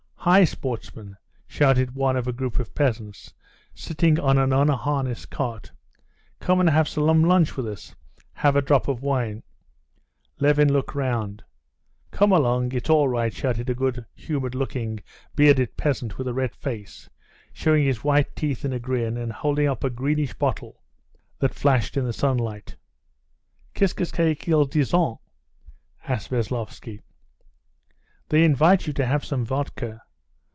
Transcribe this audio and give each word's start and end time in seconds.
"Hi, 0.23 0.43
sportsmen!" 0.43 1.17
shouted 1.47 1.95
one 1.95 2.15
of 2.15 2.27
a 2.27 2.31
group 2.31 2.59
of 2.59 2.75
peasants, 2.75 3.33
sitting 3.73 4.19
on 4.19 4.37
an 4.37 4.53
unharnessed 4.53 5.31
cart; 5.31 5.71
"come 6.39 6.59
and 6.59 6.69
have 6.69 6.87
some 6.87 7.23
lunch 7.23 7.57
with 7.57 7.65
us! 7.67 7.95
Have 8.33 8.55
a 8.55 8.61
drop 8.61 8.87
of 8.87 9.01
wine!" 9.01 9.41
Levin 10.39 10.71
looked 10.71 10.93
round. 10.93 11.43
"Come 12.11 12.31
along, 12.31 12.71
it's 12.73 12.87
all 12.87 13.07
right!" 13.07 13.33
shouted 13.33 13.67
a 13.67 13.73
good 13.73 14.05
humored 14.13 14.53
looking 14.53 14.99
bearded 15.35 15.75
peasant 15.75 16.19
with 16.19 16.27
a 16.27 16.35
red 16.35 16.53
face, 16.53 17.09
showing 17.51 17.83
his 17.83 18.03
white 18.03 18.35
teeth 18.35 18.63
in 18.63 18.73
a 18.73 18.79
grin, 18.79 19.17
and 19.17 19.33
holding 19.33 19.65
up 19.65 19.83
a 19.83 19.89
greenish 19.89 20.35
bottle 20.35 20.83
that 21.39 21.55
flashed 21.55 21.97
in 21.97 22.05
the 22.05 22.13
sunlight. 22.13 22.75
"Qu'est 23.73 23.97
ce 24.11 24.35
qu'ils 24.37 24.67
disent?" 24.67 25.17
asked 26.07 26.29
Veslovsky. 26.29 27.01
"They 28.29 28.43
invite 28.43 28.85
you 28.85 28.93
to 28.93 29.05
have 29.07 29.25
some 29.25 29.43
vodka. 29.43 30.03